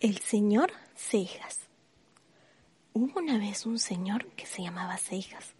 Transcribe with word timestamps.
El 0.00 0.18
señor 0.18 0.70
Cejas. 0.94 1.68
Hubo 2.92 3.18
una 3.18 3.36
vez 3.36 3.66
un 3.66 3.80
señor 3.80 4.26
que 4.36 4.46
se 4.46 4.62
llamaba 4.62 4.96
Cejas. 4.96 5.54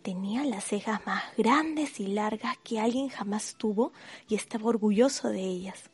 Tenía 0.00 0.44
las 0.44 0.62
cejas 0.62 1.04
más 1.04 1.24
grandes 1.36 1.98
y 1.98 2.06
largas 2.06 2.56
que 2.62 2.78
alguien 2.78 3.08
jamás 3.08 3.56
tuvo 3.58 3.92
y 4.28 4.36
estaba 4.36 4.66
orgulloso 4.66 5.28
de 5.28 5.40
ellas. 5.40 5.90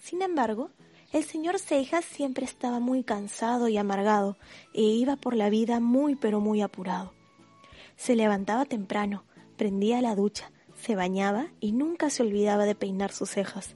Sin 0.00 0.22
embargo, 0.22 0.70
el 1.12 1.22
señor 1.22 1.58
Cejas 1.58 2.06
siempre 2.06 2.46
estaba 2.46 2.80
muy 2.80 3.04
cansado 3.04 3.68
y 3.68 3.76
amargado 3.76 4.38
e 4.72 4.80
iba 4.80 5.16
por 5.16 5.36
la 5.36 5.50
vida 5.50 5.80
muy 5.80 6.16
pero 6.16 6.40
muy 6.40 6.62
apurado. 6.62 7.12
Se 7.98 8.16
levantaba 8.16 8.64
temprano, 8.64 9.24
prendía 9.58 10.00
la 10.00 10.14
ducha, 10.14 10.50
se 10.80 10.96
bañaba 10.96 11.48
y 11.60 11.72
nunca 11.72 12.08
se 12.08 12.22
olvidaba 12.22 12.64
de 12.64 12.74
peinar 12.74 13.12
sus 13.12 13.28
cejas. 13.28 13.74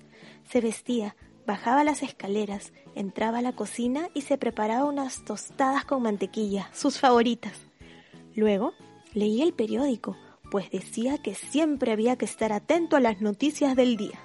Se 0.49 0.63
vestía, 0.63 1.17
Bajaba 1.47 1.83
las 1.83 2.03
escaleras, 2.03 2.73
entraba 2.95 3.39
a 3.39 3.43
la 3.43 3.53
cocina 3.53 4.09
y 4.15 4.23
se 4.23 4.39
preparaba 4.39 4.85
unas 4.85 5.25
tostadas 5.25 5.85
con 5.85 6.03
mantequilla, 6.03 6.71
sus 6.73 6.99
favoritas. 6.99 7.55
Luego 8.35 8.73
leía 9.13 9.45
el 9.45 9.53
periódico, 9.53 10.17
pues 10.51 10.71
decía 10.71 11.19
que 11.19 11.35
siempre 11.35 11.93
había 11.93 12.17
que 12.17 12.25
estar 12.25 12.53
atento 12.53 12.97
a 12.97 13.01
las 13.01 13.21
noticias 13.21 13.75
del 13.75 13.97
día. 13.97 14.21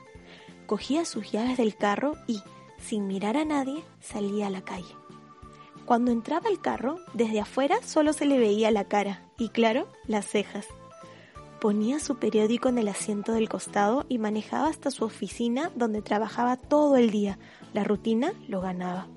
Cogía 0.68 1.06
sus 1.06 1.32
llaves 1.32 1.58
del 1.58 1.76
carro 1.76 2.14
y, 2.28 2.42
sin 2.78 3.08
mirar 3.08 3.38
a 3.38 3.46
nadie, 3.46 3.84
salía 4.00 4.48
a 4.48 4.52
la 4.52 4.62
calle. 4.62 4.94
Cuando 5.86 6.12
entraba 6.12 6.50
el 6.50 6.60
carro, 6.60 7.00
desde 7.14 7.40
afuera 7.40 7.78
solo 7.84 8.12
se 8.14 8.26
le 8.26 8.38
veía 8.38 8.72
la 8.72 8.84
cara 8.84 9.24
y, 9.38 9.50
claro, 9.50 9.88
las 10.06 10.28
cejas. 10.28 10.68
Ponía 11.60 12.00
su 12.00 12.18
periódico 12.18 12.70
en 12.70 12.78
el 12.78 12.88
asiento 12.88 13.34
del 13.34 13.50
costado 13.50 14.06
y 14.10 14.20
manejaba 14.20 14.68
hasta 14.68 14.92
su 14.92 15.06
oficina 15.06 15.72
donde 15.76 16.04
trabajaba 16.04 16.56
todo 16.56 16.98
el 16.98 17.10
día. 17.10 17.40
La 17.74 17.84
rutina 17.84 18.34
lo 18.48 18.62
ganaba. 18.62 19.08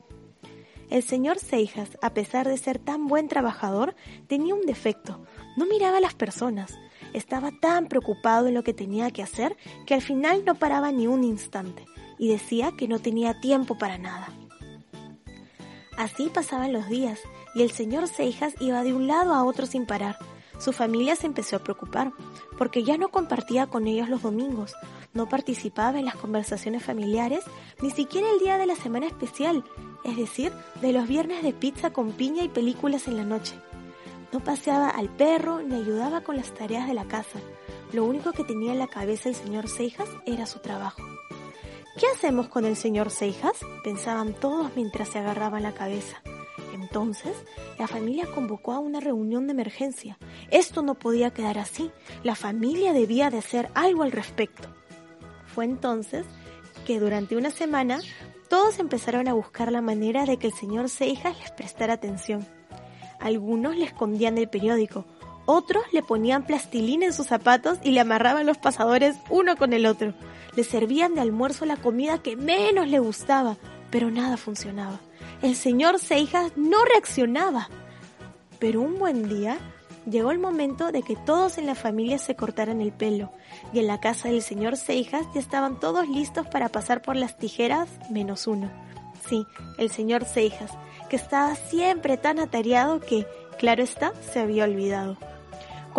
El 0.89 1.03
señor 1.03 1.39
Seijas, 1.39 1.99
a 2.01 2.15
pesar 2.15 2.49
de 2.49 2.57
ser 2.57 2.79
tan 2.79 3.09
buen 3.09 3.29
trabajador, 3.29 3.95
tenía 4.27 4.55
un 4.55 4.65
defecto. 4.65 5.21
No 5.57 5.67
miraba 5.67 5.99
a 5.99 6.01
las 6.01 6.15
personas. 6.15 6.79
Estaba 7.13 7.51
tan 7.61 7.89
preocupado 7.89 8.47
en 8.47 8.55
lo 8.55 8.65
que 8.65 8.73
tenía 8.73 9.11
que 9.11 9.23
hacer 9.23 9.57
que 9.85 9.95
al 9.95 10.03
final 10.03 10.43
no 10.47 10.55
paraba 10.55 10.93
ni 10.93 11.07
un 11.07 11.25
instante 11.25 11.85
y 12.19 12.29
decía 12.29 12.73
que 12.77 12.89
no 12.89 13.01
tenía 13.01 13.39
tiempo 13.41 13.77
para 13.77 13.99
nada. 13.99 14.29
Así 15.99 16.31
pasaban 16.33 16.73
los 16.73 16.89
días 16.89 17.21
y 17.55 17.63
el 17.63 17.71
señor 17.71 18.09
Seijas 18.09 18.55
iba 18.61 18.83
de 18.83 18.95
un 18.95 19.07
lado 19.07 19.35
a 19.35 19.45
otro 19.45 19.67
sin 19.67 19.85
parar 19.85 20.17
su 20.61 20.73
familia 20.73 21.17
se 21.17 21.27
empezó 21.27 21.57
a 21.57 21.61
preocupar, 21.61 22.13
porque 22.59 22.85
ya 22.85 22.99
no 22.99 23.09
compartía 23.09 23.67
con 23.67 23.87
ellos 23.87 24.09
los 24.09 24.23
domingos, 24.23 24.75
no 25.15 25.29
participaba 25.29 25.99
en 25.99 26.05
las 26.05 26.17
conversaciones 26.17 26.85
familiares, 26.85 27.45
ni 27.81 27.91
siquiera 27.91 28.31
el 28.31 28.39
día 28.39 28.59
de 28.59 28.67
la 28.67 28.77
semana 28.77 29.07
especial, 29.07 29.65
es 30.05 30.17
decir, 30.17 30.53
de 30.83 30.93
los 30.93 31.09
viernes 31.09 31.43
de 31.43 31.53
pizza 31.53 31.91
con 31.91 32.13
piña 32.13 32.45
y 32.45 32.49
películas 32.49 33.09
en 33.09 33.17
la 33.17 33.25
noche. 33.25 33.55
No 34.33 34.41
paseaba 34.41 34.91
al 34.91 35.09
perro 35.09 35.61
ni 35.63 35.75
ayudaba 35.75 36.21
con 36.21 36.37
las 36.37 36.53
tareas 36.55 36.87
de 36.87 36.95
la 36.95 37.07
casa. 37.07 37.41
Lo 37.93 38.05
único 38.05 38.33
que 38.33 38.45
tenía 38.45 38.73
en 38.73 38.79
la 38.79 38.87
cabeza 38.87 39.29
el 39.29 39.35
señor 39.35 39.67
Seijas 39.69 40.09
era 40.27 40.47
su 40.47 40.61
trabajo. 40.61 41.03
¿Qué 41.99 42.07
hacemos 42.15 42.49
con 42.49 42.65
el 42.65 42.77
señor 42.77 43.11
Seijas? 43.11 43.59
pensaban 43.83 44.35
todos 44.35 44.71
mientras 44.77 45.09
se 45.09 45.19
agarraban 45.19 45.65
la 45.65 45.73
cabeza. 45.73 46.23
Entonces, 46.75 47.37
la 47.79 47.87
familia 47.87 48.27
convocó 48.35 48.73
a 48.73 48.79
una 48.79 49.01
reunión 49.01 49.47
de 49.47 49.53
emergencia. 49.53 50.19
Esto 50.51 50.83
no 50.83 50.95
podía 50.95 51.31
quedar 51.31 51.59
así. 51.59 51.91
La 52.23 52.35
familia 52.35 52.93
debía 52.93 53.31
de 53.31 53.39
hacer 53.39 53.71
algo 53.75 54.03
al 54.03 54.13
respecto. 54.13 54.69
Fue 55.47 55.65
entonces 55.65 56.27
que 56.87 57.01
durante 57.01 57.37
una 57.37 57.51
semana 57.51 58.01
todos 58.49 58.79
empezaron 58.79 59.29
a 59.29 59.35
buscar 59.35 59.71
la 59.71 59.81
manera 59.81 60.25
de 60.25 60.37
que 60.37 60.49
el 60.49 60.53
señor 60.53 60.89
Seijas 60.89 61.39
les 61.39 61.51
prestara 61.53 61.95
atención. 61.95 62.47
Algunos 63.21 63.77
le 63.77 63.85
escondían 63.85 64.39
el 64.39 64.49
periódico, 64.49 65.05
otros 65.47 65.85
le 65.93 66.03
ponían 66.03 66.45
plastilina 66.45 67.07
en 67.07 67.13
sus 67.13 67.27
zapatos 67.27 67.79
y 67.83 67.91
le 67.91 68.01
amarraban 68.01 68.47
los 68.47 68.59
pasadores 68.59 69.17
uno 69.29 69.57
con 69.57 69.73
el 69.73 69.87
otro. 69.87 70.15
Le 70.55 70.65
servían 70.65 71.15
de 71.15 71.21
almuerzo 71.21 71.65
la 71.65 71.77
comida 71.77 72.23
que 72.23 72.37
menos 72.37 72.89
le 72.89 72.99
gustaba, 72.99 73.57
pero 73.91 74.11
nada 74.11 74.37
funcionaba 74.37 75.01
el 75.43 75.57
señor 75.57 75.99
Seijas 75.99 76.53
no 76.57 76.85
reaccionaba. 76.85 77.69
Pero 78.59 78.83
un 78.83 78.99
buen 78.99 79.29
día 79.29 79.59
llegó 80.09 80.31
el 80.31 80.39
momento 80.39 80.93
de 80.93 81.03
que 81.03 81.17
todos 81.17 81.59
en 81.59 81.67
la 81.67 81.75
familia 81.75 82.19
se 82.19 82.37
cortaran 82.37 82.81
el 82.81 82.93
pelo, 82.93 83.33
y 83.73 83.79
en 83.79 83.87
la 83.87 84.01
casa 84.01 84.29
del 84.29 84.43
señor 84.43 84.77
Seijas 84.77 85.27
ya 85.35 85.41
estaban 85.41 85.81
todos 85.81 86.09
listos 86.09 86.47
para 86.49 86.69
pasar 86.69 87.03
por 87.03 87.17
las 87.17 87.39
tijeras 87.39 87.89
menos 88.11 88.47
uno. 88.47 88.71
Sí, 89.29 89.47
el 89.79 89.91
señor 89.91 90.25
Seijas, 90.25 90.73
que 91.09 91.17
estaba 91.17 91.55
siempre 91.55 92.17
tan 92.17 92.39
atareado 92.39 93.01
que, 93.01 93.27
claro 93.59 93.83
está, 93.83 94.13
se 94.33 94.41
había 94.41 94.65
olvidado. 94.65 95.17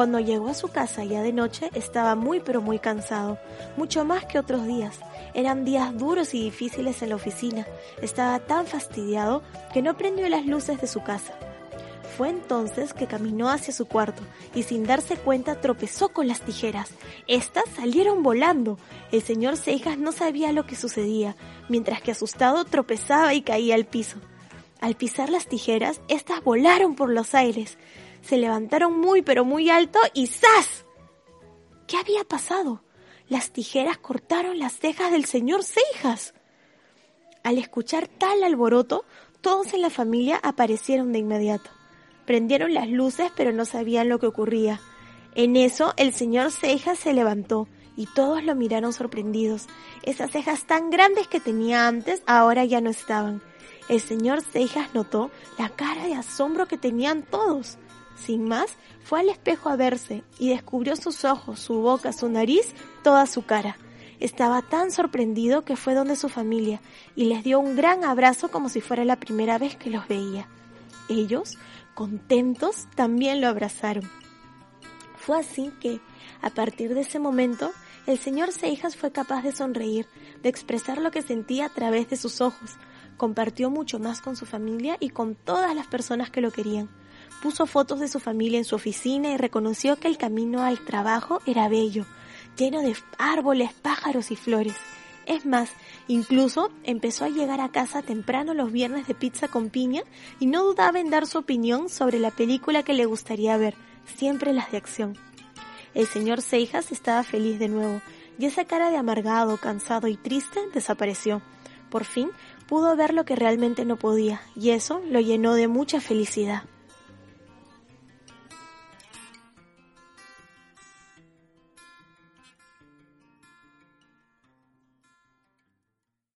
Cuando 0.01 0.19
llegó 0.19 0.47
a 0.47 0.55
su 0.55 0.69
casa 0.69 1.03
ya 1.03 1.21
de 1.21 1.31
noche 1.31 1.69
estaba 1.75 2.15
muy 2.15 2.39
pero 2.39 2.59
muy 2.59 2.79
cansado, 2.79 3.37
mucho 3.77 4.03
más 4.03 4.25
que 4.25 4.39
otros 4.39 4.65
días. 4.65 4.99
Eran 5.35 5.63
días 5.63 5.95
duros 5.95 6.33
y 6.33 6.41
difíciles 6.41 7.03
en 7.03 7.09
la 7.09 7.17
oficina. 7.17 7.67
Estaba 8.01 8.39
tan 8.39 8.65
fastidiado 8.65 9.43
que 9.71 9.83
no 9.83 9.95
prendió 9.95 10.27
las 10.27 10.47
luces 10.47 10.81
de 10.81 10.87
su 10.87 11.03
casa. 11.03 11.35
Fue 12.17 12.29
entonces 12.29 12.95
que 12.95 13.05
caminó 13.05 13.51
hacia 13.51 13.75
su 13.75 13.85
cuarto 13.85 14.23
y 14.55 14.63
sin 14.63 14.85
darse 14.85 15.17
cuenta 15.17 15.61
tropezó 15.61 16.09
con 16.09 16.27
las 16.27 16.41
tijeras. 16.41 16.89
Estas 17.27 17.65
salieron 17.75 18.23
volando. 18.23 18.79
El 19.11 19.21
señor 19.21 19.55
Seijas 19.55 19.99
no 19.99 20.11
sabía 20.11 20.51
lo 20.51 20.65
que 20.65 20.75
sucedía, 20.75 21.35
mientras 21.69 22.01
que 22.01 22.09
asustado 22.09 22.65
tropezaba 22.65 23.35
y 23.35 23.43
caía 23.43 23.75
al 23.75 23.85
piso. 23.85 24.17
Al 24.79 24.95
pisar 24.95 25.29
las 25.29 25.45
tijeras, 25.45 26.01
estas 26.07 26.43
volaron 26.43 26.95
por 26.95 27.11
los 27.11 27.35
aires 27.35 27.77
se 28.21 28.37
levantaron 28.37 28.99
muy 28.99 29.21
pero 29.21 29.45
muy 29.45 29.69
alto 29.69 29.99
y 30.13 30.27
¡zas! 30.27 30.85
¿Qué 31.87 31.97
había 31.97 32.23
pasado? 32.23 32.83
Las 33.27 33.51
tijeras 33.51 33.97
cortaron 33.97 34.59
las 34.59 34.73
cejas 34.73 35.11
del 35.11 35.25
señor 35.25 35.63
Cejas. 35.63 36.33
Al 37.43 37.57
escuchar 37.57 38.07
tal 38.07 38.43
alboroto, 38.43 39.05
todos 39.41 39.73
en 39.73 39.81
la 39.81 39.89
familia 39.89 40.39
aparecieron 40.43 41.11
de 41.11 41.19
inmediato. 41.19 41.69
Prendieron 42.25 42.73
las 42.73 42.89
luces, 42.89 43.31
pero 43.35 43.51
no 43.51 43.65
sabían 43.65 44.09
lo 44.09 44.19
que 44.19 44.27
ocurría. 44.27 44.79
En 45.33 45.55
eso, 45.55 45.93
el 45.97 46.13
señor 46.13 46.51
Cejas 46.51 46.99
se 46.99 47.13
levantó 47.13 47.67
y 47.95 48.05
todos 48.05 48.43
lo 48.43 48.55
miraron 48.55 48.93
sorprendidos. 48.93 49.67
Esas 50.03 50.31
cejas 50.31 50.65
tan 50.65 50.89
grandes 50.89 51.27
que 51.27 51.39
tenía 51.39 51.87
antes 51.87 52.23
ahora 52.25 52.65
ya 52.65 52.81
no 52.81 52.89
estaban. 52.89 53.41
El 53.89 53.99
señor 53.99 54.41
Cejas 54.41 54.93
notó 54.93 55.31
la 55.57 55.69
cara 55.69 56.05
de 56.05 56.15
asombro 56.15 56.67
que 56.67 56.77
tenían 56.77 57.23
todos. 57.23 57.77
Sin 58.25 58.47
más, 58.47 58.75
fue 59.03 59.21
al 59.21 59.29
espejo 59.29 59.69
a 59.69 59.75
verse 59.75 60.23
y 60.37 60.49
descubrió 60.49 60.95
sus 60.95 61.25
ojos, 61.25 61.59
su 61.59 61.81
boca, 61.81 62.13
su 62.13 62.29
nariz, 62.29 62.73
toda 63.03 63.25
su 63.25 63.43
cara. 63.45 63.77
Estaba 64.19 64.61
tan 64.61 64.91
sorprendido 64.91 65.65
que 65.65 65.75
fue 65.75 65.95
donde 65.95 66.15
su 66.15 66.29
familia 66.29 66.81
y 67.15 67.25
les 67.25 67.43
dio 67.43 67.59
un 67.59 67.75
gran 67.75 68.03
abrazo 68.03 68.51
como 68.51 68.69
si 68.69 68.79
fuera 68.79 69.05
la 69.05 69.15
primera 69.15 69.57
vez 69.57 69.75
que 69.75 69.89
los 69.89 70.07
veía. 70.07 70.47
Ellos, 71.09 71.57
contentos, 71.95 72.87
también 72.95 73.41
lo 73.41 73.47
abrazaron. 73.47 74.07
Fue 75.17 75.39
así 75.39 75.71
que, 75.79 75.99
a 76.43 76.51
partir 76.51 76.93
de 76.93 77.01
ese 77.01 77.17
momento, 77.17 77.71
el 78.05 78.19
señor 78.19 78.51
Seijas 78.51 78.95
fue 78.95 79.11
capaz 79.11 79.41
de 79.41 79.51
sonreír, 79.51 80.05
de 80.43 80.49
expresar 80.49 80.99
lo 80.99 81.09
que 81.09 81.23
sentía 81.23 81.65
a 81.65 81.73
través 81.73 82.07
de 82.09 82.17
sus 82.17 82.41
ojos. 82.41 82.75
Compartió 83.17 83.71
mucho 83.71 83.97
más 83.97 84.21
con 84.21 84.35
su 84.35 84.45
familia 84.45 84.97
y 84.99 85.09
con 85.09 85.33
todas 85.33 85.75
las 85.75 85.87
personas 85.87 86.29
que 86.29 86.41
lo 86.41 86.51
querían 86.51 87.00
puso 87.41 87.65
fotos 87.65 87.99
de 87.99 88.07
su 88.07 88.19
familia 88.19 88.57
en 88.57 88.65
su 88.65 88.75
oficina 88.75 89.29
y 89.29 89.37
reconoció 89.37 89.97
que 89.97 90.07
el 90.07 90.17
camino 90.17 90.63
al 90.63 90.79
trabajo 90.79 91.41
era 91.45 91.67
bello, 91.69 92.05
lleno 92.57 92.81
de 92.81 92.95
árboles, 93.17 93.73
pájaros 93.73 94.31
y 94.31 94.35
flores. 94.35 94.75
Es 95.25 95.45
más, 95.45 95.69
incluso 96.07 96.71
empezó 96.83 97.25
a 97.25 97.29
llegar 97.29 97.61
a 97.61 97.69
casa 97.69 98.01
temprano 98.01 98.53
los 98.53 98.71
viernes 98.71 99.07
de 99.07 99.15
pizza 99.15 99.47
con 99.47 99.69
piña 99.69 100.03
y 100.39 100.45
no 100.45 100.63
dudaba 100.63 100.99
en 100.99 101.09
dar 101.09 101.27
su 101.27 101.39
opinión 101.39 101.89
sobre 101.89 102.19
la 102.19 102.31
película 102.31 102.83
que 102.83 102.93
le 102.93 103.05
gustaría 103.05 103.57
ver, 103.57 103.75
siempre 104.05 104.53
las 104.53 104.71
de 104.71 104.77
acción. 104.77 105.17
El 105.93 106.07
señor 106.07 106.41
Seijas 106.41 106.91
estaba 106.91 107.23
feliz 107.23 107.59
de 107.59 107.67
nuevo, 107.67 108.01
y 108.39 108.45
esa 108.45 108.65
cara 108.65 108.89
de 108.89 108.97
amargado, 108.97 109.57
cansado 109.57 110.07
y 110.07 110.15
triste 110.15 110.59
desapareció. 110.73 111.41
Por 111.89 112.05
fin 112.05 112.29
pudo 112.67 112.95
ver 112.95 113.13
lo 113.13 113.25
que 113.25 113.35
realmente 113.35 113.85
no 113.85 113.97
podía, 113.97 114.41
y 114.55 114.71
eso 114.71 115.01
lo 115.09 115.19
llenó 115.19 115.53
de 115.53 115.67
mucha 115.67 115.99
felicidad. 115.99 116.63